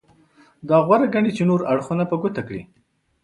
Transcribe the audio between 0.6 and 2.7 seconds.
دا غوره ګڼي چې نور اړخونه په ګوته کړي.